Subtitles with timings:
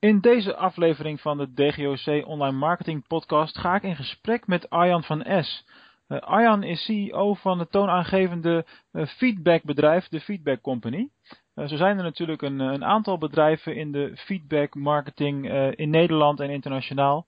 [0.00, 5.02] In deze aflevering van de DGOC Online Marketing Podcast ga ik in gesprek met Arjan
[5.02, 5.66] van S.
[6.08, 11.08] Uh, Arjan is CEO van het toonaangevende uh, feedbackbedrijf, de Feedback Company.
[11.54, 16.40] Uh, zo zijn er natuurlijk een, een, aantal bedrijven in de feedback marketing in Nederland
[16.40, 17.26] en internationaal.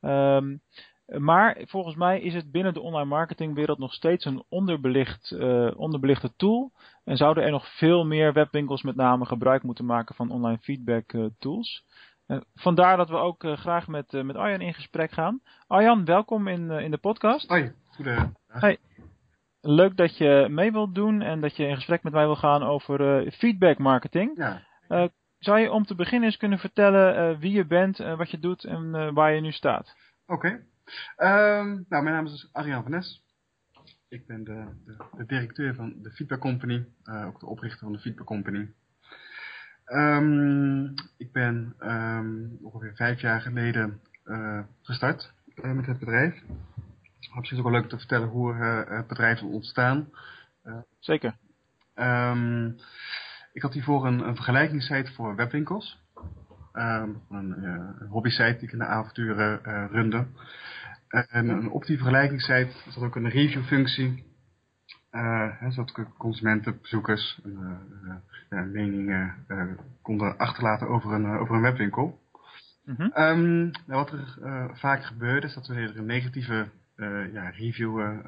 [0.00, 0.60] Um,
[1.06, 5.32] maar volgens mij is het binnen de online marketingwereld nog steeds een onderbelicht,
[5.76, 6.72] onderbelichte tool.
[7.04, 11.12] En zouden er nog veel meer webwinkels met name gebruik moeten maken van online feedback
[11.38, 11.84] tools.
[12.32, 15.40] Uh, vandaar dat we ook uh, graag met, uh, met Arjan in gesprek gaan.
[15.66, 17.48] Arjan, welkom in, in de podcast.
[17.48, 18.30] Hoi, goedendag.
[18.46, 18.78] Hey.
[19.60, 22.62] Leuk dat je mee wilt doen en dat je in gesprek met mij wil gaan
[22.62, 24.36] over feedback marketing.
[24.36, 24.62] Ja.
[25.38, 29.14] zou je om te beginnen eens kunnen vertellen wie je bent, wat je doet en
[29.14, 29.96] waar je nu staat?
[30.26, 30.62] Oké.
[31.16, 31.60] Okay.
[31.60, 33.22] Um, nou, mijn naam is Arjan van Nes.
[34.08, 36.86] Ik ben de, de, de directeur van de Feedback Company,
[37.26, 38.68] ook de oprichter van de Feedback Company.
[39.86, 46.42] Um, ik ben um, ongeveer vijf jaar geleden uh, gestart uh, met het bedrijf.
[47.20, 50.08] Het is ook wel leuk te vertellen hoe uh, het bedrijf is ontstaan.
[50.98, 51.36] Zeker.
[51.94, 52.76] Um,
[53.52, 56.00] ik had hiervoor een, een vergelijkingssite voor webwinkels.
[56.72, 60.26] een, een hobbysite die ik in de avonturen runde.
[61.08, 64.32] En op die vergelijkingssite zat ook een reviewfunctie
[65.12, 67.40] uh, zodat consumenten, bezoekers
[68.52, 69.34] meningen
[70.02, 72.20] konden achterlaten over een, over een webwinkel.
[72.84, 73.12] Mm -hmm.
[73.14, 74.36] um, nou, wat er
[74.74, 76.68] vaak gebeurde is dat wanneer er een negatieve
[77.32, 78.20] ja, review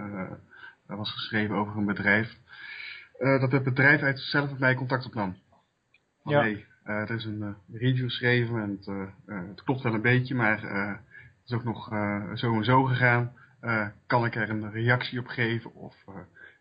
[0.86, 2.39] was geschreven over een bedrijf,
[3.19, 5.36] dat het bedrijf uit zichzelf met mij contact opnam.
[6.22, 6.41] Van, ja.
[6.41, 8.86] hey, er is een review geschreven en het,
[9.48, 11.00] het, klopt wel een beetje, maar het
[11.47, 11.89] is ook nog
[12.34, 13.33] zo en zo gegaan.
[14.06, 15.95] kan ik er een reactie op geven of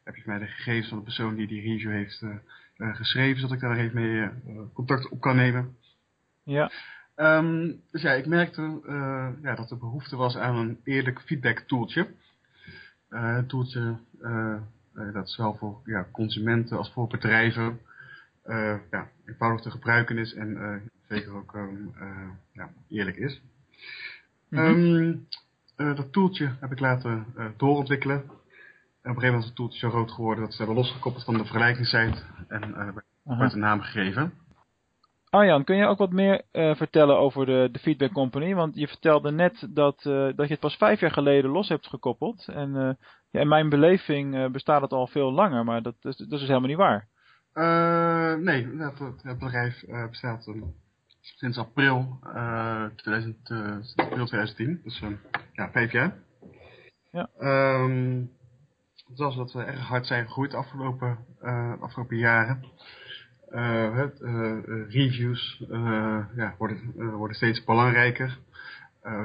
[0.04, 2.36] heb je mij de gegevens van de persoon die die review heeft uh,
[2.78, 5.78] geschreven, zodat ik daar even mee uh, contact op kan nemen.
[6.44, 6.72] Ja.
[7.16, 8.82] Um, dus ja, ik merkte
[9.42, 12.08] ja, dat er behoefte was aan een eerlijk feedback tooltje.
[13.10, 13.98] een tooltje
[15.14, 17.80] dat zowel voor ja, consumenten als voor bedrijven
[18.92, 21.94] ja, eenvoudig te gebruiken is en zeker ook um,
[22.52, 23.42] ja, eerlijk is.
[24.50, 25.28] Mm -hmm.
[25.78, 27.26] um, dat tooltje heb ik laten
[27.58, 28.24] doorontwikkelen
[29.04, 31.34] op een gegeven moment is het toeltje zo groot geworden dat ze hebben losgekoppeld van
[31.34, 34.34] de vergelijkingssite en uh, werd een naam gegeven.
[35.30, 38.54] Arjan, kun je ook wat meer uh, vertellen over de, de Feedback Company?
[38.54, 41.88] Want je vertelde net dat, uh, dat je het pas vijf jaar geleden los hebt
[41.88, 42.48] gekoppeld.
[42.48, 42.98] En
[43.30, 46.70] ja, in mijn beleving bestaat het al veel langer, maar dat, dat, dat is helemaal
[46.70, 47.08] niet waar.
[48.38, 50.48] nee, het, het bedrijf bestaat
[51.22, 52.20] sinds april,
[52.96, 53.38] 2000,
[53.96, 55.04] april 2010, dus
[55.54, 56.18] ja, vijf jaar.
[57.12, 57.30] Ja.
[57.40, 58.32] Um,
[59.14, 62.64] het was dat we erg hard zijn gegroeid de afgelopen, uh, afgelopen jaren.
[63.52, 64.58] Uh, het, uh,
[64.90, 65.64] reviews
[66.36, 68.40] ja, worden, worden steeds belangrijker.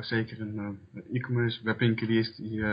[0.00, 0.78] zeker in
[1.12, 2.64] e-commerce, webwinkeliers, die,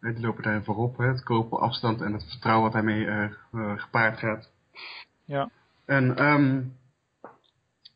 [0.00, 0.96] die lopen daar voorop.
[0.96, 3.30] Hè, het kopen, afstand en het vertrouwen wat daarmee
[3.76, 4.50] gepaard gaat.
[5.24, 5.50] Ja.
[5.86, 6.76] En um,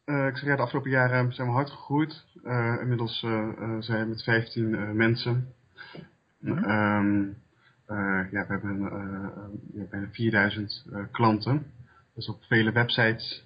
[0.04, 2.24] ik zeg ja, de afgelopen jaren zijn we hard gegroeid.
[2.80, 3.18] inmiddels
[3.78, 5.54] zijn we met 15 mensen.
[6.40, 6.70] Mm -hmm.
[6.70, 7.34] um, uh,
[7.88, 8.80] ja, we hebben
[9.74, 11.66] uh, bijna 4000 uh, klanten.
[12.14, 13.44] Dus op vele websites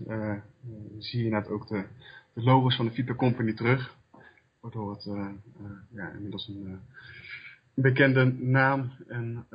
[0.98, 1.84] zie je inderdaad ook de,
[2.32, 3.96] de logos van de Feedback Company terug.
[4.60, 5.04] Waardoor het
[5.90, 6.80] ja, inmiddels een,
[7.74, 9.46] bekende naam en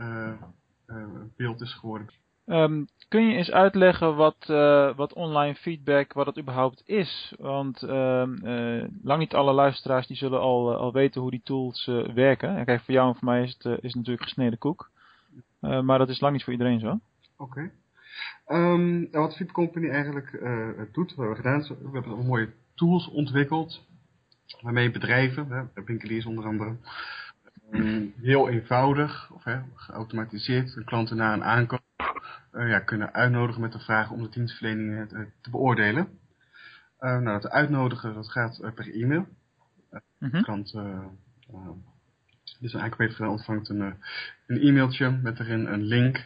[1.35, 2.07] beeld is geworden.
[2.49, 7.35] Um, kun je eens uitleggen wat, uh, wat online feedback, wat het überhaupt is?
[7.39, 11.85] Want uh, uh, lang niet alle luisteraars die zullen al, al weten hoe die tools
[12.13, 12.57] werken.
[12.57, 14.89] En kijk, voor jou en voor mij is het, is natuurlijk gesneden koek.
[15.59, 16.99] maar dat is lang niet voor iedereen zo.
[17.37, 17.71] Oké.
[18.47, 20.31] Um, wat Feedback Company eigenlijk
[20.91, 23.85] doet, wat we hebben gedaan, we hebben mooie tools ontwikkeld.
[24.61, 26.75] Waarmee bedrijven, winkeliers onder andere,
[28.21, 29.43] heel eenvoudig, of
[29.75, 31.85] geautomatiseerd, de klanten na een aankoop
[32.65, 36.07] ja, kunnen uitnodigen met de vraag om de dienstverlening uh, te beoordelen.
[36.99, 39.27] Uh, nou, het uitnodigen dat gaat per e-mail.
[40.19, 40.43] Mm -hmm.
[40.43, 40.75] Klant
[42.59, 42.79] dus een
[43.29, 43.95] ontvangt een,
[44.47, 46.25] een e-mailtje met erin een link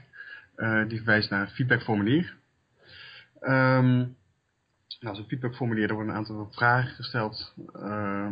[0.87, 2.35] die verwijst naar een feedbackformulier.
[3.41, 4.15] Um,
[4.99, 7.53] nou, zo'n feedbackformulier, daar worden een aantal vragen gesteld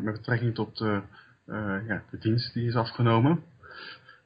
[0.02, 0.78] met betrekking tot
[1.88, 3.44] ja, de dienst die is afgenomen.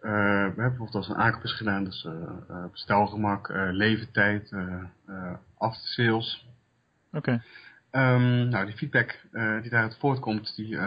[0.04, 4.54] Uh, we hebben bijvoorbeeld als een aankoop is gedaan, dus uh, bestelgemak, uh, levertijd,
[5.58, 6.48] after sales.
[7.12, 7.42] Oké.
[7.92, 8.16] Okay.
[8.16, 9.20] Um, nou, die feedback
[9.62, 10.80] die daaruit voortkomt, die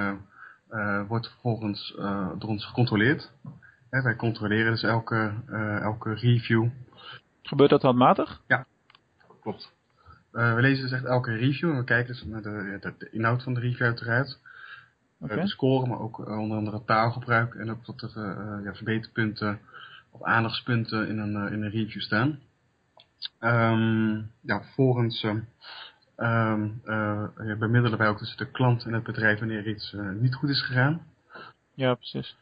[1.09, 1.95] wordt vervolgens
[2.39, 3.33] door ons gecontroleerd.
[3.91, 5.35] wij controleren dus elke,
[5.83, 6.69] elke review.
[7.43, 8.43] Gebeurt dat handmatig?
[8.47, 8.67] Ja,
[9.41, 9.73] klopt.
[10.31, 13.43] we lezen dus echt elke review en we kijken dus naar de, de, de inhoud
[13.43, 14.39] van de review uiteraard.
[15.21, 15.35] Oké.
[15.35, 19.61] de score, maar ook onder andere taalgebruik en ook wat er ja, verbeterpunten
[20.11, 22.39] of aandachtspunten in een, in een review staan.
[23.39, 25.23] Ehm, ja, vervolgens
[26.17, 26.83] um,
[27.59, 31.07] bemiddelen wij ook tussen de klant en het bedrijf wanneer iets niet goed is gegaan.
[31.75, 32.37] Ja, precies.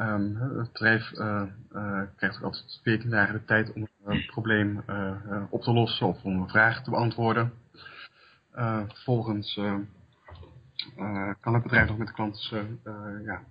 [0.00, 1.42] Um, het bedrijf uh,
[1.72, 6.06] uh, krijgt ook altijd 14 dagen de tijd om een probleem uh, op te lossen
[6.06, 7.52] of om een vraag te beantwoorden.
[8.88, 9.60] vervolgens
[11.40, 12.52] kan het bedrijf nog met de klant
[13.24, 13.42] ja,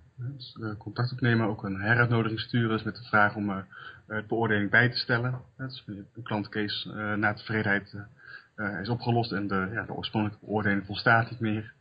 [0.78, 3.64] contact opnemen, ook een heruitnodiging sturen dus met de vraag om
[4.06, 5.40] het beoordeling bij te stellen.
[5.56, 7.96] Dus een klantcase na tevredenheid
[8.80, 11.72] is opgelost en de, ja, de oorspronkelijke beoordeling volstaat niet meer.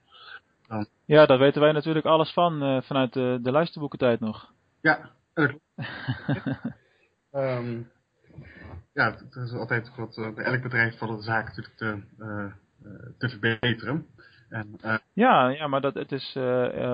[0.68, 0.88] Dan...
[1.06, 4.52] Ja, daar weten wij natuurlijk alles van vanuit de, de luisterboekentijd nog.
[4.82, 5.64] Ja, dat klopt.
[7.32, 7.90] um,
[8.98, 12.46] ja, het is altijd wat uh, bij elk bedrijf vallen de zaken natuurlijk te, uh,
[13.18, 14.06] te verbeteren.
[14.50, 16.38] En, uh, ja, ja, maar dat, het is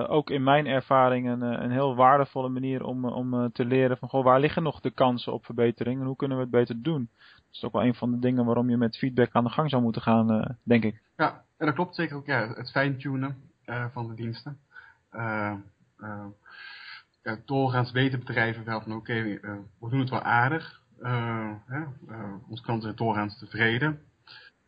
[0.08, 4.24] ook in mijn ervaring een, een heel waardevolle manier om, om te leren van goh,
[4.24, 7.08] waar liggen nog de kansen op verbetering en hoe kunnen we het beter doen.
[7.36, 9.70] Dat is ook wel een van de dingen waarom je met feedback aan de gang
[9.70, 11.02] zou moeten gaan, denk ik.
[11.16, 12.26] Ja, en dat klopt zeker ook.
[12.26, 13.36] Ja, het fine-tunen
[13.92, 14.58] van de diensten
[17.24, 19.40] ja, doorgaans weten bedrijven wel van oké, okay,
[19.80, 20.82] we doen het wel aardig.
[22.48, 24.00] Onze klanten zijn doorgaans tevreden.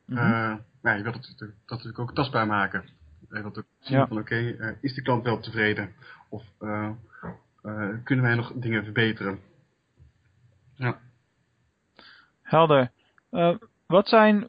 [0.04, 0.64] Mm -hmm.
[0.86, 2.84] Maar je wilt het dat natuurlijk ook tastbaar maken.
[3.30, 4.06] Je wilt ook zien ja.
[4.06, 5.92] van oké, okay, is de klant wel tevreden?
[6.28, 6.44] Of
[8.04, 9.40] kunnen wij nog dingen verbeteren?
[10.74, 10.98] Ja.
[12.42, 12.90] Helder.
[13.86, 14.48] wat zijn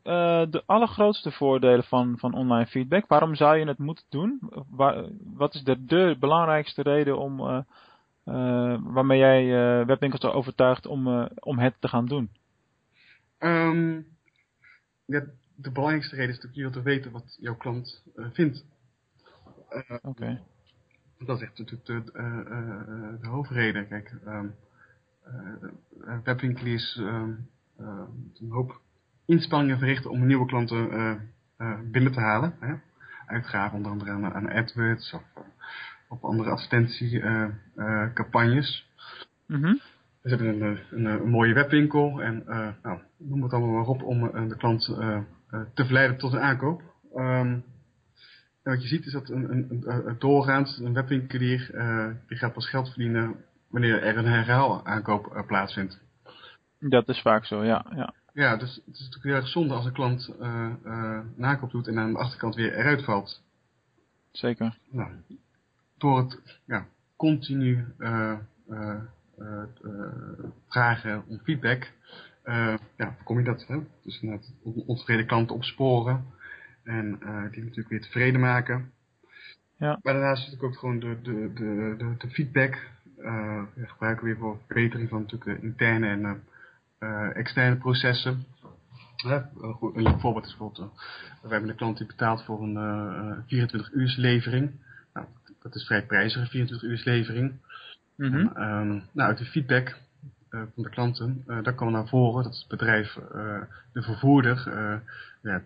[0.49, 3.07] de allergrootste voordelen van, van online feedback?
[3.07, 4.39] Waarom zou je het moeten doen?
[4.69, 7.63] Waar, wat is de, de belangrijkste reden om
[8.27, 12.29] uh, waarmee jij uh, webwinkels overtuigt om, uh, om het te gaan doen?
[13.39, 14.07] Um,
[15.05, 15.21] ja,
[15.59, 18.65] de belangrijkste reden is natuurlijk je te weten wat jouw klant vindt.
[19.69, 19.99] Oké.
[20.01, 20.41] Okay.
[21.19, 22.03] Dat is echt natuurlijk de,
[23.21, 23.87] de hoofdreden.
[23.87, 24.55] Kijk, um,
[26.23, 28.81] webwinkeliers um, een hoop
[29.25, 31.31] inspanningen verrichten om nieuwe klanten
[31.91, 32.55] binnen te halen.
[32.59, 32.73] Hè?
[33.25, 35.23] Uitgaven onder andere aan, aan AdWords of
[36.07, 38.89] op andere advertentiecampagnes.
[39.45, 39.79] Mm
[40.21, 44.03] We hebben een, een, een, mooie webwinkel en uh, nou, noem het allemaal maar op
[44.03, 44.87] om de klant
[45.49, 46.81] te verleiden tot een aankoop.
[47.15, 47.63] Um,
[48.63, 51.71] en wat je ziet is dat een, een, een, doorgaans een webwinkelier
[52.27, 53.35] die gaat pas geld verdienen
[53.69, 55.99] wanneer er een herhaal aankoop plaatsvindt.
[56.79, 57.85] Dat is vaak zo, ja.
[57.95, 61.71] Ja, ja dus het is natuurlijk heel erg zonde als een klant uh, uh, nakoop
[61.71, 63.43] doet en aan de achterkant weer eruit valt.
[64.31, 64.77] Zeker.
[64.91, 65.11] Nou,
[65.97, 66.85] door het ja,
[67.15, 67.85] continu
[70.67, 71.91] vragen om feedback,
[72.97, 73.65] ja, kom je dat.
[73.67, 73.77] Hè?
[74.03, 76.25] Dus net ontevreden klanten opsporen
[76.83, 77.19] en
[77.51, 78.91] die natuurlijk weer tevreden maken.
[79.77, 79.99] Ja.
[80.01, 82.89] Maar daarnaast is natuurlijk ook gewoon de, de, de, de, de feedback
[83.19, 86.43] uh, gebruiken we weer voor verbetering van natuurlijk de interne en
[86.99, 88.45] uh, externe processen.
[89.25, 89.43] Uh,
[89.75, 90.91] goed, een voorbeeld is bijvoorbeeld,
[91.41, 94.71] we hebben een klant die betaalt voor een 24 uur levering.
[95.13, 95.27] Nou,
[95.61, 97.53] dat is vrij prijzige 24 uur levering.
[98.15, 98.55] Mm -hmm.
[98.55, 99.95] en, um, nou, uit de feedback uh,
[100.49, 103.61] van de klanten, uh, daar kwam naar voren dat het bedrijf, uh,
[103.93, 104.71] de vervoerder,
[105.41, 105.63] ja,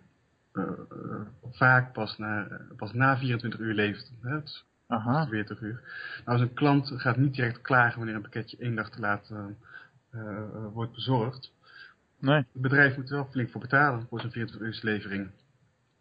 [1.51, 2.48] vaak pas na,
[2.78, 4.12] pas na 24 uur levert.
[4.22, 4.39] Hè?
[4.88, 5.27] Aha.
[5.27, 5.82] 40 uur.
[6.25, 9.34] Nou, dus een klant gaat niet direct klagen wanneer een pakketje één dag te laat
[10.74, 11.51] wordt bezorgd.
[12.20, 12.36] Nee.
[12.36, 15.29] Het bedrijf moet er wel flink voor betalen voor zijn 24 uur levering.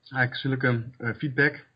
[0.08, 0.84] Eigenlijk zulke
[1.16, 1.66] feedback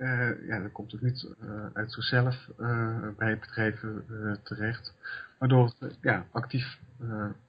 [0.00, 4.04] uh, ja, dat komt ook niet uh, uit zichzelf uh, bij bedrijven
[4.42, 4.94] terecht.
[5.38, 6.78] Maar door het ja, actief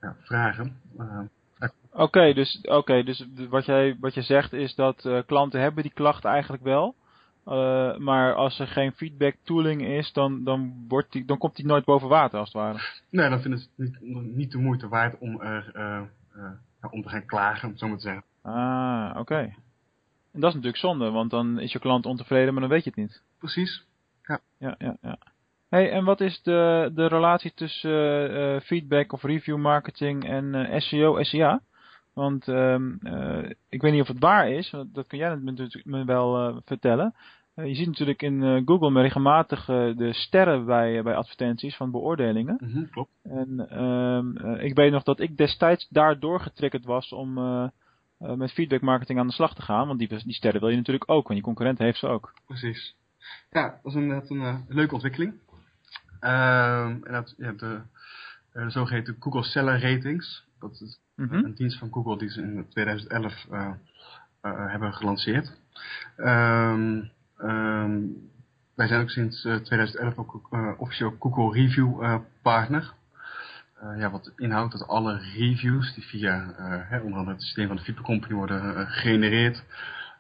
[0.02, 0.76] ja, vragen.
[1.58, 5.94] Oké, okay, dus, okay, dus wat, jij, wat je zegt is dat klanten hebben die
[5.94, 6.96] klacht eigenlijk wel.
[7.98, 11.86] maar als er geen feedback tooling is, dan, dan, wordt die, dan komt die nooit
[11.86, 12.80] boven water als het ware.
[13.10, 15.72] Nee, dan vinden ze het niet, niet de moeite waard om, er,
[16.92, 18.24] om te gaan klagen, om het zo maar te zeggen.
[18.42, 19.20] Ah, oké.
[19.20, 19.56] Okay.
[20.34, 22.90] En dat is natuurlijk zonde, want dan is je klant ontevreden, maar dan weet je
[22.90, 23.24] het niet.
[23.40, 23.86] Precies.
[24.24, 24.40] Ja.
[24.58, 25.18] Ja, ja, ja.
[25.70, 30.80] Hey, en wat is de, de relatie tussen uh, feedback of review marketing en uh,
[30.80, 31.62] SEO, SEA?
[32.14, 36.06] Want um, uh, ik weet niet of het waar is, dat kun jij natuurlijk me
[36.06, 37.16] wel vertellen.
[37.56, 42.58] je ziet natuurlijk in Google regelmatig de sterren bij, bij advertenties van beoordelingen.
[42.60, 43.12] Mm -hmm, klopt.
[43.24, 47.38] En um, ik weet nog dat ik destijds daardoor getriggerd was om
[48.24, 49.88] uh, met feedback marketing aan de slag te gaan.
[49.88, 52.34] Want die, die sterren wil je natuurlijk ook, want je concurrent heeft ze ook.
[52.46, 52.96] Precies.
[53.52, 55.34] Ja, dat is inderdaad een uh, leuke ontwikkeling.
[56.22, 57.82] Uh, en dat, ja, de
[58.54, 60.46] uh, zogeheten Google Seller Ratings.
[60.60, 61.44] Dat is mm -hmm.
[61.44, 63.48] een dienst van Google die ze in 2011
[64.42, 65.52] hebben gelanceerd.
[66.18, 68.30] Um, um,
[68.76, 72.94] wij zijn ook sinds 2011 ook officieel Google Review partner.
[73.98, 76.54] Ja, wat inhoudt dat alle reviews die via
[76.90, 79.64] hè, onder andere het systeem van de Feedback Company worden gegenereerd,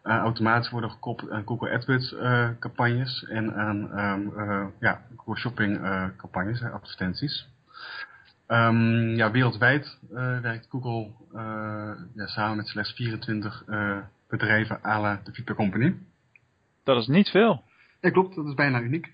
[0.04, 5.38] uh, automatisch worden gekoppeld aan Google AdWords uh, campagnes en aan um, uh, ja, Google
[5.38, 5.80] Shopping
[6.18, 7.50] campagnes, advertenties.
[8.48, 9.98] Um, ja, wereldwijd
[10.42, 11.12] werkt Google
[12.14, 13.64] ja, samen met slechts 24
[14.28, 15.96] bedrijven à la de Feedback Company.
[16.84, 17.64] Dat is niet veel.
[18.02, 18.36] Ja, klopt.
[18.36, 19.14] Dat is bijna uniek.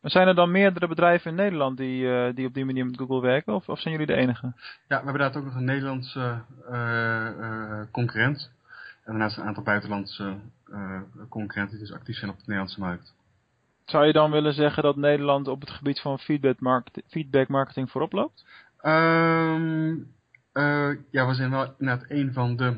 [0.00, 3.20] Maar zijn er dan meerdere bedrijven in Nederland die, die op die manier met Google
[3.20, 3.54] werken?
[3.54, 4.52] Of, of zijn jullie de enige?
[4.88, 6.42] Ja, we hebben daar ook nog een Nederlandse
[7.90, 8.50] concurrent.
[9.04, 10.34] En daarnaast een aantal buitenlandse
[11.28, 13.14] concurrenten die dus actief zijn op de Nederlandse markt.
[13.84, 17.90] Zou je dan willen zeggen dat Nederland op het gebied van feedback, market, feedback marketing
[17.90, 18.46] voorop loopt?
[18.82, 20.14] Um,
[21.10, 22.76] ja, we zijn wel inderdaad een van de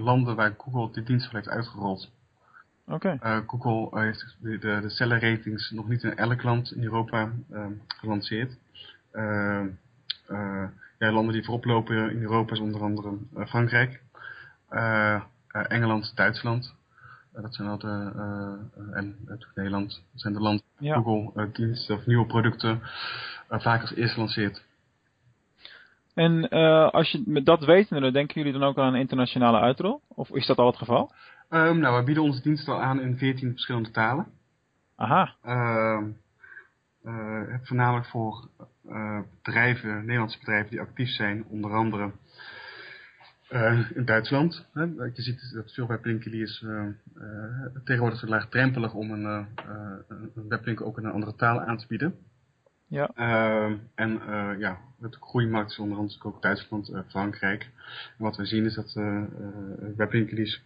[0.00, 2.10] landen waar Google die dienst heeft uitgerold.
[2.88, 3.18] Oké.
[3.20, 3.42] Okay.
[3.46, 7.32] Google heeft de, de, ratings nog niet in elk land in Europa
[7.86, 8.56] gelanceerd.
[10.98, 14.00] ja, landen die voorop lopen in Europa is onder andere Frankrijk,
[15.52, 16.74] Engeland, Duitsland.
[17.32, 18.12] Dat zijn al de,
[18.92, 19.16] en
[19.54, 20.02] Nederland.
[20.12, 20.94] Dat zijn de landen ja.
[20.94, 22.80] Google diensten of nieuwe producten
[23.48, 24.62] vaak als eerste lanceert.
[26.14, 26.48] En
[26.90, 30.00] als je met dat wetende, denken jullie dan ook aan een internationale uitrol?
[30.08, 31.12] Of is dat al het geval?
[31.50, 34.26] Um, nou, we bieden onze diensten al aan in 14 verschillende talen.
[34.96, 35.34] Aha.
[35.46, 36.02] Uh,
[37.62, 38.48] voornamelijk voor
[39.42, 42.12] bedrijven, Nederlandse bedrijven die actief zijn, onder andere
[43.50, 44.66] uh, in Duitsland.
[44.72, 46.86] Hè, je ziet dat veel webwinkeliers uh,
[47.84, 52.14] tegenwoordig zo laagdrempelig om een, een webwinkel ook in een andere taal aan te bieden.
[52.88, 53.10] Ja.
[53.94, 54.20] en
[54.58, 57.70] ja, het groeimarkt is onder andere ook Duitsland, Frankrijk.
[58.18, 58.92] En wat we zien is dat
[59.96, 60.62] webwinkeliers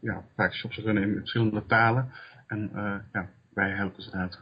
[0.00, 2.12] ja, vaak shops runnen in verschillende talen.
[2.46, 2.70] En
[3.12, 4.38] ja, wij helpen ze daar,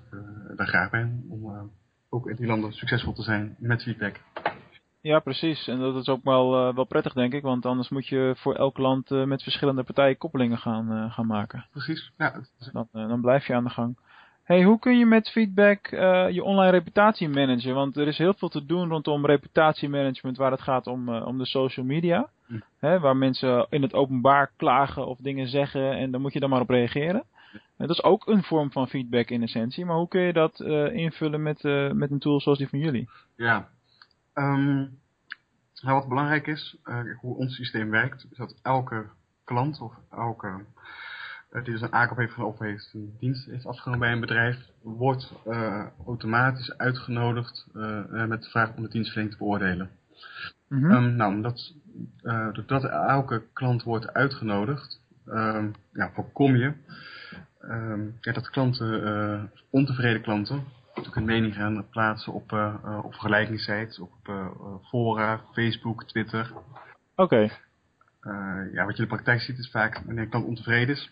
[0.56, 1.70] daar graag bij om
[2.08, 4.20] ook in die landen succesvol te zijn met feedback.
[5.00, 5.68] Ja, precies.
[5.68, 7.42] En dat is ook wel, uh, wel prettig, denk ik.
[7.42, 11.26] Want anders moet je voor elk land uh, met verschillende partijen koppelingen gaan, uh, gaan
[11.26, 11.66] maken.
[11.70, 12.40] Precies, ja.
[12.72, 13.96] Dan, dan blijf je aan de gang.
[14.44, 15.86] Hey, hoe kun je met feedback
[16.30, 17.74] je online reputatie managen?
[17.74, 21.46] Want er is heel veel te doen rondom reputatiemanagement waar het gaat om, om de
[21.46, 22.28] social media.
[22.46, 22.60] Hm.
[22.78, 26.50] Hè, waar mensen in het openbaar klagen of dingen zeggen en dan moet je dan
[26.50, 27.24] maar op reageren.
[27.52, 29.84] En dat is ook een vorm van feedback in essentie.
[29.84, 30.60] Maar hoe kun je dat
[30.92, 33.08] invullen met, met een tool zoals die van jullie?
[33.36, 33.68] Ja,
[34.34, 35.00] Um,
[35.80, 36.76] nou, wat belangrijk is,
[37.20, 39.06] hoe ons systeem werkt, is dat elke
[39.44, 40.64] klant of elke
[41.62, 45.32] die dus een aankoop heeft of heeft een dienst heeft afgenomen bij een bedrijf, wordt
[45.46, 47.66] uh, automatisch uitgenodigd
[48.08, 49.90] met de vraag om de dienstverlening te beoordelen.
[50.68, 50.90] Mm -hmm.
[50.90, 51.74] um, nou, omdat,
[52.52, 56.72] doordat elke klant wordt uitgenodigd, um, ja, voorkom je
[58.20, 62.52] ja, dat klanten, ontevreden klanten, natuurlijk een mening gaan plaatsen op,
[63.02, 64.12] op vergelijkingssites, op
[64.84, 66.52] fora, Facebook, Twitter.
[67.14, 67.22] Oké.
[67.22, 67.50] Okay.
[68.72, 71.10] ja, wat je in de praktijk ziet is vaak wanneer een klant ontevreden is,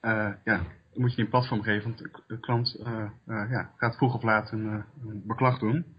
[0.00, 2.76] ja, dan moet je een platform geven, want de klant
[3.26, 5.96] ja, gaat vroeg of laat een, een beklag doen.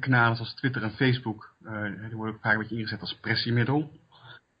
[0.00, 1.54] kanalen zoals Twitter en Facebook,
[2.08, 3.90] die worden ook vaak een beetje ingezet als pressiemiddel.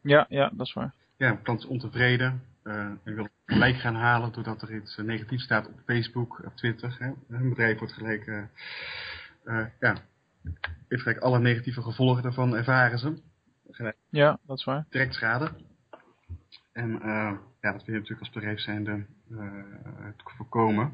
[0.00, 0.94] Ja, ja, dat is waar.
[1.16, 5.06] Ja, een klant is ontevreden, uh, en wil gelijk gaan halen doordat er iets uh,
[5.06, 6.96] negatiefs staat op Facebook, op Twitter.
[6.98, 7.36] Hè.
[7.36, 9.96] Een bedrijf wordt gelijk, uh, ja,
[10.88, 13.22] heeft gelijk alle negatieve gevolgen daarvan ervaren ze.
[13.70, 14.86] Gelijk ja, dat is waar.
[14.90, 15.50] Direct schade.
[16.72, 17.00] En
[17.66, 19.04] ja, dat wil je natuurlijk als bedrijf zijnde
[20.36, 20.92] voorkomen.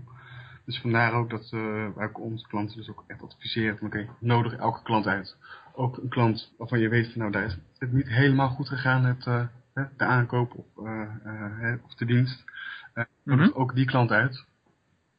[0.64, 1.50] Dus vandaar ook dat
[1.94, 5.36] wij ook onze klanten dus ook echt adviseren van oké, okay, nodig elke klant uit.
[5.72, 9.04] Ook een klant waarvan je weet van nou daar is het niet helemaal goed gegaan
[9.04, 9.24] het
[9.74, 10.66] de aankoop of,
[11.84, 12.44] of de dienst,
[13.22, 13.52] mm -hmm.
[13.54, 14.44] ook die klant uit.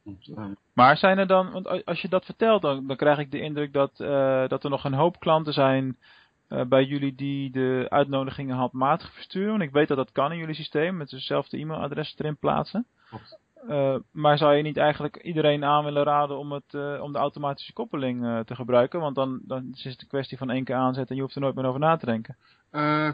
[0.02, 3.30] Want, um, maar zijn er dan, want als je dat vertelt, dan, dan krijg ik
[3.30, 5.96] de indruk dat, uh, dat er nog een hoop klanten zijn
[6.68, 9.50] bij jullie die de uitnodigingen handmatig versturen.
[9.50, 12.86] Want ik weet dat dat kan in jullie systeem, met dezelfde e-mailadres erin plaatsen.
[13.08, 13.38] Klopt.
[13.68, 17.18] Uh, maar zou je niet eigenlijk iedereen aan willen raden om, het, uh, om de
[17.18, 19.00] automatische koppeling uh, te gebruiken?
[19.00, 21.40] Want dan, dan is het een kwestie van één keer aanzetten en je hoeft er
[21.40, 22.36] nooit meer over na te denken.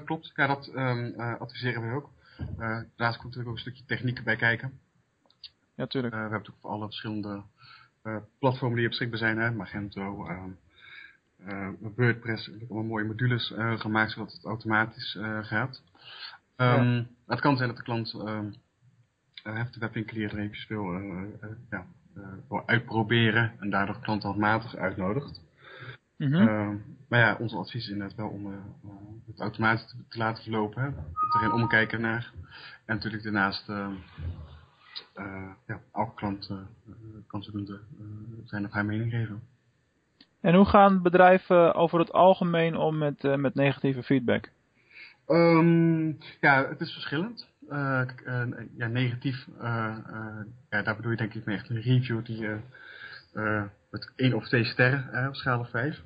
[0.05, 2.11] klopt, ja, dat um, adviseren we ook.
[2.37, 4.79] daarnaast komt natuurlijk ook een stukje techniek bij kijken.
[5.75, 6.15] Ja, tuurlijk.
[6.15, 7.43] we hebben natuurlijk voor alle verschillende
[8.39, 10.27] platformen die beschikbaar zijn, hè, Magento,
[11.97, 15.83] WordPress, we hebben allemaal mooie modules gemaakt zodat het automatisch gaat.
[16.57, 17.05] Um, ja.
[17.27, 18.51] Het kan zijn dat de klant ehm,
[19.43, 20.93] heeft de webwinkelier er eventjes wil,
[21.71, 21.87] ja,
[22.49, 25.41] wil uitproberen en daardoor klanten handmatig uitnodigt.
[26.17, 26.83] Mm -hmm.
[27.09, 28.55] maar ja, ons advies is inderdaad wel om
[29.27, 30.83] het automatisch te, laten verlopen.
[30.83, 30.89] Hè.
[30.89, 32.33] Er geen omkijken naar.
[32.85, 33.67] En natuurlijk daarnaast
[35.67, 36.51] ja, elke klant
[37.27, 37.81] kan zodoende
[38.45, 39.43] zijn of haar mening geven.
[40.41, 44.51] En hoe gaan bedrijven over het algemeen om met, met negatieve feedback?
[45.29, 47.49] Um, ja, het is verschillend.
[47.71, 48.03] Uh,
[48.77, 49.47] ja, negatief,
[50.71, 52.49] ja, daar bedoel je denk ik echt een review die
[53.91, 56.03] met één of twee sterren op schaal of vijf.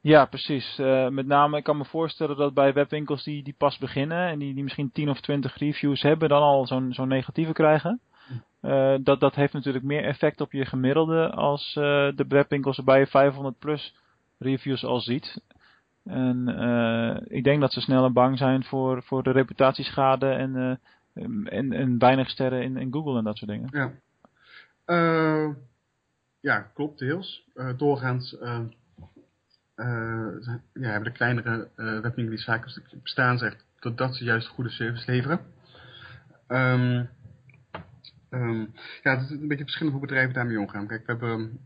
[0.00, 0.76] Ja, precies.
[1.10, 4.54] met name, ik kan me voorstellen dat bij webwinkels die, die pas beginnen en die,
[4.54, 8.00] die misschien 10 of 20 reviews hebben, dan al zo'n zo'n negatieve krijgen.
[8.62, 11.84] Uh, dat, dat heeft natuurlijk meer effect op je gemiddelde als uh,
[12.16, 13.94] de webwinkels erbij je 500 plus
[14.38, 15.40] reviews al ziet.
[16.04, 21.24] En uh, ik denk dat ze sneller bang zijn voor, voor de reputatieschade en, uh,
[21.52, 23.68] en, en weinig sterren in, in Google en dat soort dingen.
[23.72, 23.92] Ja,
[24.86, 25.54] uh,
[26.40, 27.44] ja klopt deels.
[27.76, 28.36] doorgaans
[30.72, 33.64] ja, hebben de kleinere webwinkels die bestaan zegt
[33.94, 35.40] dat ze juist goede service leveren.
[36.48, 37.08] Um,
[38.30, 40.86] um, ja, het is een beetje verschillend hoe bedrijven daarmee omgaan.
[40.86, 41.60] Kijk, we hebben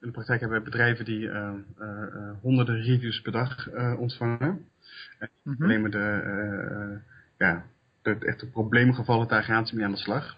[0.00, 1.50] in de praktijk hebben we bedrijven die uh,
[1.80, 4.66] uh, honderden reviews per dag ontvangen.
[5.18, 5.66] En mm -hmm.
[5.66, 7.00] nemen de,
[7.38, 7.64] ja,
[8.02, 10.36] de echte probleemgevallen, daar gaan ze mee aan de slag.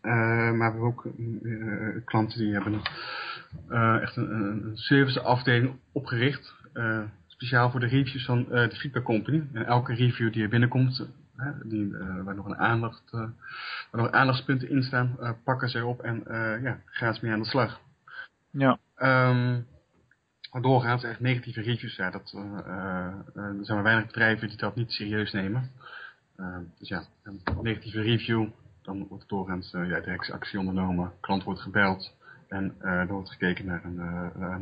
[0.00, 1.06] maar we hebben ook
[2.04, 2.82] klanten die hebben
[4.00, 6.54] echt een, een serviceafdeling opgericht.
[7.26, 9.42] speciaal voor de reviews van de Feedback Company.
[9.52, 11.08] En elke review die er binnenkomt,
[11.64, 13.32] die, uh, waar nog een aandacht, waar
[13.90, 16.22] nog aandachtspunten in staan, uh, pakken ze op en
[16.62, 17.80] ja, gaan ze mee aan de slag.
[18.50, 18.78] Ja.
[18.98, 19.66] Um,
[20.60, 24.76] doorgaans echt negatieve reviews, ja, dat, uh, uh, er zijn maar weinig bedrijven die dat
[24.76, 25.70] niet serieus nemen.
[26.36, 28.48] Uh, dus ja, een negatieve review,
[28.82, 32.14] dan wordt doorgaans ja, direct actie ondernomen, klant wordt gebeld
[32.48, 33.96] en er wordt gekeken naar een,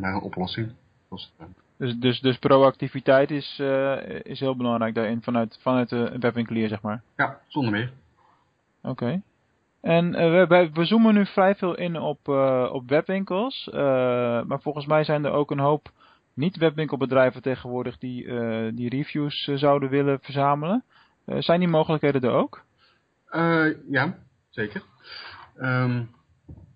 [0.01, 0.73] naar een oplossing.
[1.11, 1.35] Dus,
[1.77, 6.83] dus, dus, dus proactiviteit is, uh, is heel belangrijk daarin vanuit, vanuit de webwinkelier, zeg
[6.83, 7.03] maar?
[7.17, 7.93] Ja, zonder meer.
[8.83, 8.91] Oké.
[8.91, 9.23] Okay.
[9.81, 13.69] En uh, we, we, zoomen nu vrij veel in op, uh, op webwinkels.
[14.47, 15.91] Maar volgens mij zijn er ook een hoop
[16.35, 18.25] niet-webwinkelbedrijven tegenwoordig die,
[18.75, 20.85] die reviews zouden willen verzamelen.
[21.25, 22.65] zijn die mogelijkheden er ook?
[23.91, 24.19] ja,
[24.51, 24.83] zeker.
[25.57, 26.11] Um,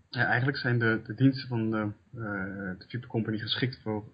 [0.09, 1.90] ja, eigenlijk zijn de, de diensten van de,
[2.79, 4.05] de Super Company geschikt voor,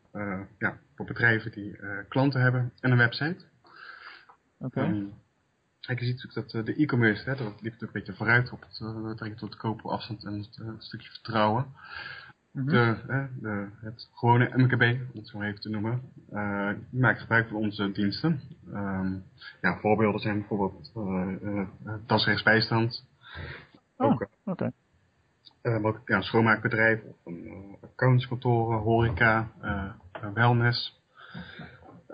[0.59, 1.79] ja, voor bedrijven die
[2.09, 3.45] klanten hebben en een website.
[4.59, 4.79] Oké.
[4.79, 4.89] Okay.
[4.89, 5.13] Um,
[5.87, 9.03] Kijk, je ziet natuurlijk dat de e-commerce, dat liep natuurlijk een beetje vooruit op het
[9.03, 11.67] betrekking tot kopen afstand en het, stukje vertrouwen.
[12.51, 12.71] Mm -hmm.
[12.71, 16.03] de, de, het gewone MKB, om het zo even te noemen,
[16.33, 18.41] uh, maakt gebruik van onze diensten.
[18.73, 19.25] Um,
[19.61, 21.67] ja, voorbeelden zijn bijvoorbeeld uh, uh.
[23.97, 24.73] Oh, okay.
[25.65, 29.51] Maar ook ja, schoonmaakbedrijf, of een accountskantoren, horeca,
[30.35, 31.03] wellness.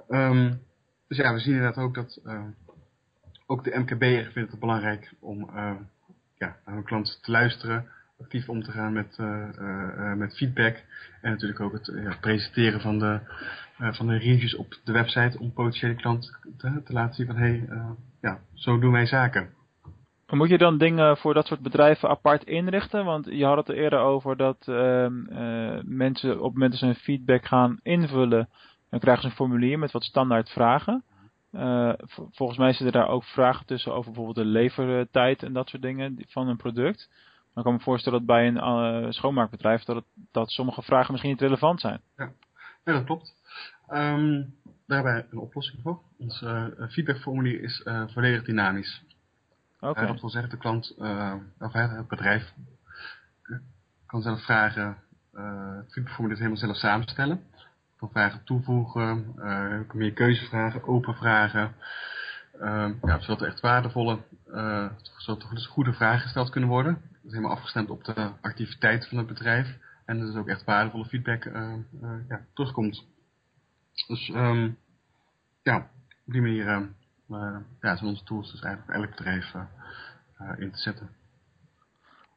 [0.09, 0.61] Um,
[1.09, 2.21] dus ja, we zien inderdaad ook dat
[3.51, 5.73] ook de MKB'er vindt het belangrijk om uh,
[6.35, 7.87] ja, naar hun klanten te luisteren,
[8.21, 10.77] actief om te gaan met, uh, uh, met feedback
[11.21, 13.21] en natuurlijk ook het ja, presenteren van de,
[13.79, 17.49] van de reviews op de website om potentiële klanten te, te laten zien van hé,
[17.49, 17.69] hey,
[18.21, 19.60] ja, zo doen wij zaken.
[20.31, 23.05] Moet je dan dingen voor dat soort bedrijven apart inrichten?
[23.05, 24.67] Want je had het er eerder over dat
[25.85, 28.49] mensen op het moment dat ze een feedback gaan invullen,
[28.91, 31.05] dan krijgen ze een formulier met wat standaard vragen.
[31.53, 31.93] Uh,
[32.31, 36.25] volgens mij zitten daar ook vragen tussen over bijvoorbeeld de levertijd en dat soort dingen
[36.29, 37.11] van een product.
[37.57, 41.41] Ik kan me voorstellen dat bij een uh, schoonmaakbedrijf dat, dat sommige vragen misschien niet
[41.41, 42.01] relevant zijn.
[42.17, 42.33] Ja,
[42.85, 43.35] ja dat klopt.
[43.89, 44.55] Um,
[44.87, 46.01] daar hebben wij een oplossing voor.
[46.19, 46.45] Ons
[46.91, 49.03] feedbackformulier is volledig dynamisch.
[49.81, 50.07] Okay.
[50.07, 50.95] dat wil zeggen, de klant,
[51.59, 52.53] of het bedrijf,
[54.07, 54.97] kan zelf vragen,
[55.77, 57.43] het feedbackformulier helemaal zelf samenstellen
[58.01, 61.75] van vragen toevoegen, uh, meer keuzevragen, open vragen.
[62.61, 64.19] Uh, ja, zodat er echt waardevolle,
[65.17, 66.93] zodat er dus goede vragen gesteld kunnen worden.
[66.93, 69.79] Dat is helemaal afgestemd op de activiteit van het bedrijf.
[70.05, 71.45] En dat is ook echt waardevolle feedback
[72.29, 73.05] ja, terugkomt.
[74.07, 74.79] Dus um,
[75.63, 75.77] ja,
[76.27, 76.89] op die manier
[77.81, 79.55] ja, zijn onze tools dus eigenlijk elk bedrijf
[80.59, 81.11] in te zetten.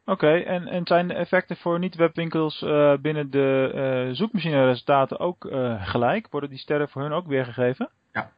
[0.05, 3.71] Oké, en, en zijn de effecten voor niet-webwinkels uh, binnen de
[4.09, 6.27] uh, zoekmachine-resultaten ook uh, gelijk?
[6.29, 7.89] Worden die sterren voor hun ook weergegeven?
[8.11, 8.31] Ja,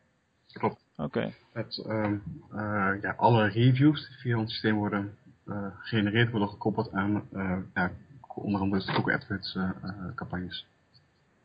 [0.54, 0.86] klopt.
[0.98, 1.34] Oké.
[1.54, 3.00] Okay.
[3.02, 5.18] ja, alle reviews die via ons systeem worden
[5.80, 7.28] gegenereerd, worden gekoppeld aan
[7.74, 7.91] ja,
[8.28, 9.58] onder andere de Google AdWords
[10.15, 10.68] campagnes.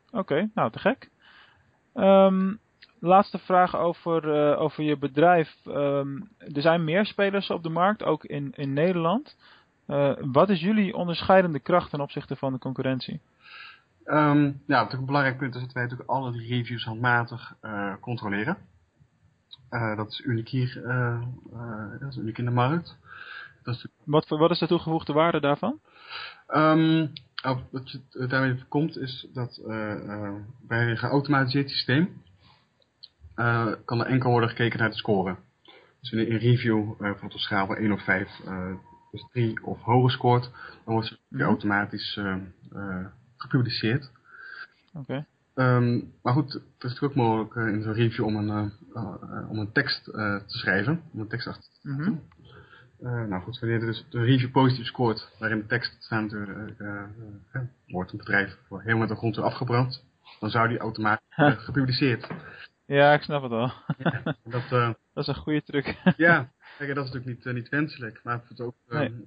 [0.07, 1.09] Oké, okay, nou te gek.
[1.93, 2.59] Um,
[3.01, 5.57] laatste vraag over, over je bedrijf.
[5.65, 9.37] Um, er zijn meer spelers op de markt, ook in, in Nederland.
[9.87, 13.19] Uh, wat is jullie onderscheidende kracht ten opzichte van de concurrentie?
[14.05, 17.93] Um, ja, wat een belangrijk punt is dat wij natuurlijk alle die reviews handmatig uh,
[17.99, 18.57] controleren.
[19.95, 20.81] Dat is uniek hier,
[21.99, 22.97] dat is uniek in de markt.
[23.63, 25.79] Dat is wat, wat is de toegevoegde waarde daarvan?
[26.47, 27.11] Um,
[27.71, 29.61] wat je daarmee voorkomt is dat
[30.67, 32.21] bij een geautomatiseerd systeem
[33.85, 35.35] kan er enkel worden gekeken naar de score.
[35.99, 38.29] Dus in een review, bijvoorbeeld op schaal van 1 of 5,
[39.11, 40.51] dus 3 of hoger scoort,
[40.85, 42.19] dan wordt ze mm automatisch
[43.37, 44.11] gepubliceerd.
[44.93, 45.25] Oké.
[45.55, 49.49] Um, maar goed, het is natuurlijk ook mogelijk uh, in zo'n review om een, uh,
[49.49, 51.89] om een tekst te schrijven, om een tekst achter te.
[51.89, 53.29] Mm -hmm.
[53.29, 56.79] nou goed, wanneer dus de review positief scoort, waarin de tekst staat natuurlijk,
[57.87, 60.03] wordt een bedrijf helemaal de grond afgebrand,
[60.39, 61.25] dan zou die automatisch
[61.67, 62.27] gepubliceerd.
[62.91, 63.71] Ja, ik snap het wel.
[63.97, 65.97] Ja, dat, dat is een goede truc.
[66.17, 69.25] ja, kijk, dat is natuurlijk niet, niet wenselijk, maar het ook nee.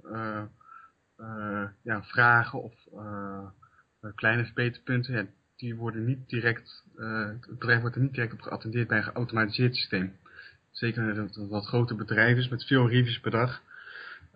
[1.82, 3.48] ja, vragen of eh,
[4.14, 5.24] kleine verbeterpunten, ja,
[5.56, 9.04] die worden niet direct, uh, het bedrijf wordt er niet direct op geattendeerd bij een
[9.04, 10.16] geautomatiseerd systeem.
[10.70, 13.62] Zeker dat het wat grote bedrijf is met veel reviews per dag.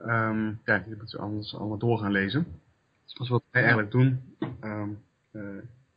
[0.00, 2.46] Um, ja, die moeten ze anders allemaal door gaan lezen.
[3.18, 5.42] Dus wat wij eigenlijk doen, um, uh,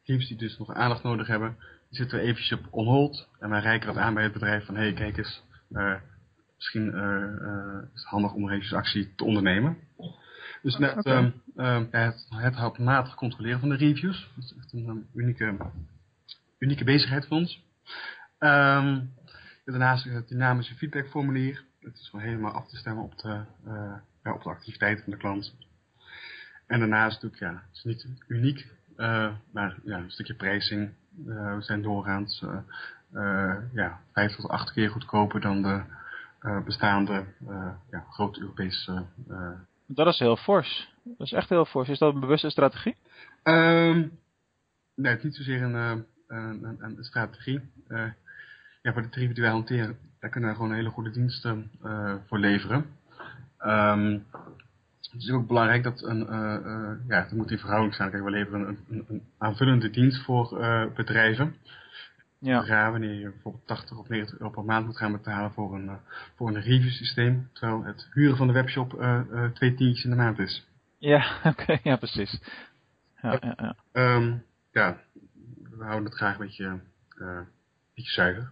[0.04, 1.58] reviews die dus nog aandacht nodig hebben,
[1.92, 3.30] zitten we eventjes op on hold.
[3.40, 5.96] En wij reiken dat aan bij het bedrijf van, hé hey, kijk eens, uh,
[6.56, 6.88] misschien
[7.94, 9.78] is het handig om een revisiesactie te ondernemen.
[10.62, 11.34] Dus net okay.
[11.56, 14.30] um, het, het handmatig controleren van de reviews.
[14.36, 15.58] Dat is echt een um, unieke,
[16.60, 17.64] unieke bezigheid voor ons.
[19.66, 21.64] Daarnaast het dynamische feedbackformulier.
[21.80, 25.12] Het is gewoon helemaal af te stemmen op de, uh, ja, op de activiteit van
[25.12, 25.56] de klant.
[26.68, 30.92] En daarnaast natuurlijk, ja, het is niet uniek, uh, maar ja, een stukje pricing.
[31.28, 32.44] Uh, we zijn doorgaans
[33.14, 35.82] uh, ja, vijf tot acht keer goedkoper dan de
[36.66, 37.26] bestaande
[37.92, 39.06] ja, grote Europese
[39.96, 40.94] dat is heel fors.
[41.04, 41.90] Dat is echt heel fors.
[41.90, 42.96] Is dat een bewuste strategie?
[43.44, 44.20] Um,
[44.96, 46.06] nee, het is niet zozeer een, een,
[46.64, 47.60] een, een strategie.
[47.88, 48.04] Uh,
[48.82, 52.16] ja, voor de tarieven die wij hanteren, daar kunnen we gewoon hele goede diensten uh,
[52.28, 52.86] voor leveren.
[53.60, 54.26] Um,
[55.12, 56.20] het is ook belangrijk dat een,
[57.08, 58.12] ja, het moet in verhouding staan.
[58.12, 60.50] Kijk, we leveren een, een, een aanvullende dienst voor
[60.96, 61.56] bedrijven.
[62.40, 62.66] Ja.
[62.66, 65.90] Raar wanneer je bijvoorbeeld 80 of 90 euro per maand moet gaan betalen voor een,
[66.36, 67.50] voor een review systeem.
[67.54, 68.90] Terwijl het huren van de webshop
[69.54, 70.68] twee tientjes in de maand is.
[70.98, 72.40] Ja, oké, okay, ja precies.
[73.22, 73.76] Ja, ja, ja.
[74.16, 74.98] Um, ja,
[75.70, 77.48] we houden het graag een beetje, een
[77.96, 78.52] beetje zuiver.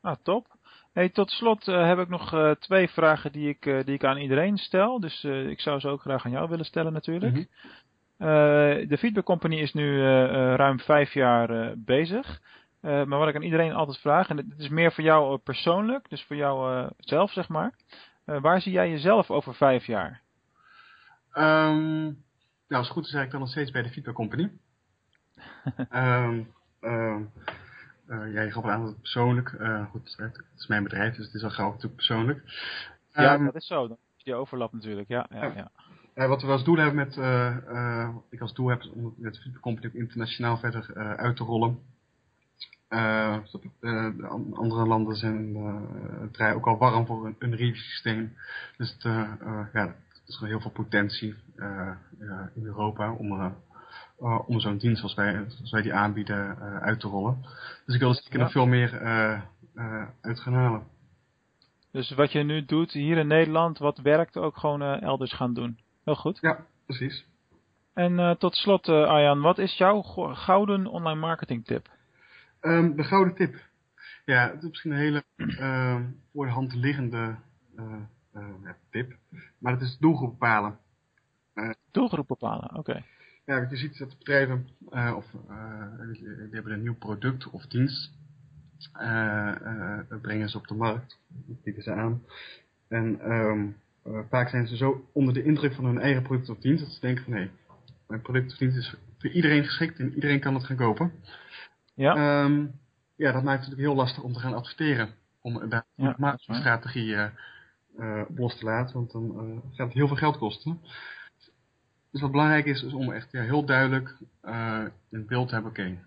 [0.00, 0.57] Ah, top.
[0.98, 5.00] Hey, tot slot heb ik nog twee vragen die ik, die ik aan iedereen stel.
[5.00, 7.34] Dus ik zou ze ook graag aan jou willen stellen natuurlijk.
[7.34, 7.46] Mm
[8.16, 8.88] -hmm.
[8.88, 10.02] de Feedback Company is nu
[10.54, 12.40] ruim vijf jaar bezig.
[12.80, 16.24] Maar wat ik aan iedereen altijd vraag, en dit is meer voor jou persoonlijk, dus
[16.24, 17.74] voor jou zelf zeg maar.
[18.24, 20.20] waar zie jij jezelf over vijf jaar?
[21.34, 22.02] Um,
[22.68, 24.50] nou, als het goed is, ik dan nog steeds bij de Feedback Company.
[25.92, 27.30] um, um,
[28.08, 29.48] ja, je gaf aan dat het persoonlijk,
[29.90, 32.42] goed, het is mijn bedrijf, dus het is al gauw natuurlijk persoonlijk.
[33.12, 33.88] Ja, dat is zo.
[33.88, 35.26] Dan is die overlap natuurlijk, ja.
[35.30, 35.70] ja,
[36.14, 36.28] ja.
[36.28, 37.16] wat we als doel hebben met,
[38.30, 41.78] ik als doel heb om de Feedback Company internationaal verder uit te rollen.
[42.88, 43.36] Uh,
[43.80, 45.82] uh, andere landen zijn uh,
[46.32, 48.36] draaien ook al warm voor een, een review systeem.
[48.76, 49.02] Dus het,
[49.72, 49.94] ja, er
[50.26, 51.34] is gewoon heel veel potentie
[52.54, 53.54] in Europa om,
[54.46, 57.42] om zo'n dienst zoals wij, zoals wij die aanbieden uit te rollen.
[57.84, 59.00] Dus ik wil er zeker nog veel meer
[60.20, 60.86] uit gaan halen.
[61.92, 65.78] Dus wat je nu doet hier in Nederland, wat werkt, ook gewoon elders gaan doen.
[66.04, 66.38] Heel goed.
[66.40, 67.26] Ja, precies.
[67.94, 70.02] En tot slot, Arjan, wat is jouw
[70.32, 71.88] gouden online marketing tip?
[72.60, 73.66] Um, de gouden tip.
[74.24, 76.00] Ja, het is misschien een hele uh,
[76.32, 77.36] voor de hand liggende
[77.76, 77.84] uh,
[78.34, 79.16] uh, tip.
[79.58, 80.78] Maar het is doelgroep bepalen.
[81.90, 82.78] doelgroep bepalen, oké.
[82.78, 83.04] Okay.
[83.48, 84.68] Ja, je ziet dat bedrijven
[85.16, 85.26] of,
[86.12, 88.12] die hebben een nieuw product of dienst.
[90.20, 91.18] brengen ze op de markt.
[91.64, 92.22] bieden ze aan.
[92.88, 93.76] En um,
[94.28, 97.00] vaak zijn ze zo onder de indruk van hun eigen product of dienst dat ze
[97.00, 97.50] denken van hé, hey,
[98.06, 101.12] mijn product of dienst is voor iedereen geschikt en iedereen kan het gaan kopen.
[101.94, 102.42] Ja.
[102.44, 102.72] Um,
[103.16, 105.08] ja, dat maakt het natuurlijk heel lastig om te gaan adverteren.
[105.40, 107.26] Om daar ja, een strategie uh,
[107.98, 110.80] uh, op los te laten, want dan uh, gaat het heel veel geld kosten.
[112.10, 114.16] Dus wat belangrijk is, is om echt ja, heel duidelijk
[115.10, 115.98] in beeld te hebben, oké, okay,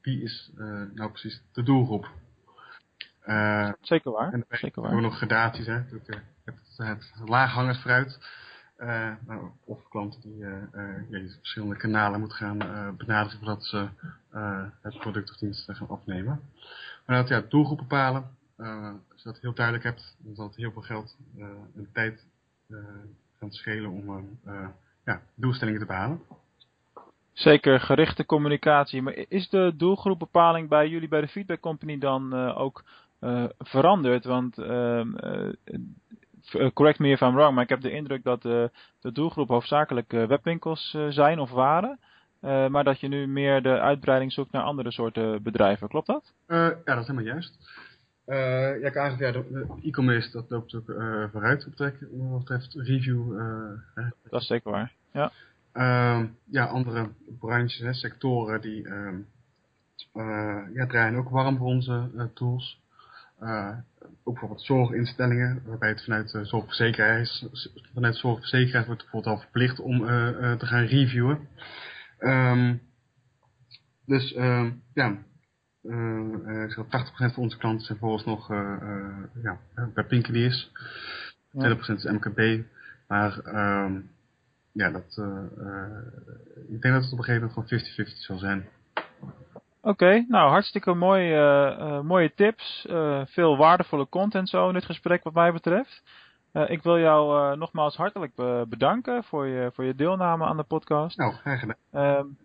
[0.00, 0.50] wie is
[0.94, 2.10] nou precies de doelgroep?
[3.80, 4.32] Zeker waar.
[4.32, 5.00] En dan Zeker waar.
[5.00, 5.76] nog gradaties, hè.
[5.76, 6.00] Je
[6.44, 8.18] hebt het, het laaghangend fruit.
[8.78, 10.52] Uh, nou, of klanten die uh,
[11.10, 12.58] uh, verschillende kanalen moeten gaan
[12.96, 13.88] benaderen voordat ze
[14.82, 16.40] het product of dienst gaan opnemen.
[17.06, 18.24] Maar dat ja, doelgroep bepalen,
[18.56, 21.16] als je dat heel duidelijk hebt, dan zal het heel veel geld
[21.74, 22.26] en tijd
[23.38, 24.38] gaan schelen om
[25.04, 26.20] ja, doelstellingen te behalen.
[27.32, 29.02] Zeker gerichte communicatie.
[29.02, 32.84] Maar is de doelgroepbepaling bij jullie bij de Feedback Company dan ook
[33.58, 34.24] veranderd?
[34.24, 35.12] Want ehm,
[36.72, 38.70] correct me if I'm wrong, maar ik heb de indruk dat de
[39.12, 41.98] doelgroep hoofdzakelijk webwinkels zijn of waren.
[42.40, 45.88] Maar dat je nu meer de uitbreiding zoekt naar andere soorten bedrijven.
[45.88, 46.32] Klopt dat?
[46.48, 47.58] Ja, dat is helemaal juist.
[48.26, 50.84] Uh, ja, ik aangaf, ja, de e-commerce dat loopt ook
[51.30, 53.38] vooruit op wat betreft review.
[54.30, 55.32] dat is zeker waar, ja.
[55.72, 57.08] Ehm, ja, andere
[57.38, 59.16] branches, hè, sectoren die ehm,
[60.74, 62.82] ja, draaien ook warm voor onze tools.
[64.22, 67.46] ook bijvoorbeeld zorginstellingen, waarbij het vanuit zorgverzekeraars,
[67.94, 69.98] vanuit zorgverzekeraars wordt bijvoorbeeld al verplicht om
[70.58, 71.48] te gaan reviewen.
[72.20, 72.80] Um,
[74.06, 74.30] dus
[74.94, 75.18] ja,
[75.84, 78.76] uh, uh, 80% van onze klanten zijn volgens nog uh,
[79.42, 79.58] ja,
[79.94, 80.70] bij Pinkeliers.
[81.50, 81.76] Ja.
[81.76, 82.64] 20% is MKB.
[83.08, 83.38] Maar
[83.84, 84.10] um,
[84.72, 85.20] ja, dat,
[86.68, 88.68] ik denk dat het op een gegeven moment gewoon 50-50 zal zijn.
[88.94, 92.86] Oké, okay, nou hartstikke mooi, uh, mooie tips.
[92.90, 96.02] Uh, veel waardevolle content zo in dit gesprek wat mij betreft.
[96.66, 101.16] Ik wil jou nogmaals hartelijk be bedanken voor je, voor je deelname aan de podcast.
[101.16, 102.36] Nou, graag gedaan.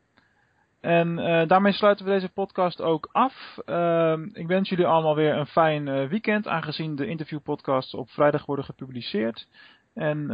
[0.82, 3.58] Uh, en uh, daarmee sluiten we deze podcast ook af.
[3.66, 8.66] Ehm, ik wens jullie allemaal weer een fijn weekend, aangezien de interviewpodcasts op vrijdag worden
[8.66, 9.48] gepubliceerd.
[9.94, 10.28] En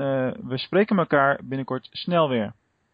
[0.48, 2.54] we spreken elkaar binnenkort snel weer.